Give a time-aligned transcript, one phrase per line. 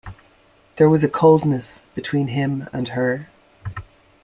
[0.77, 3.29] There was a coldness between him and her.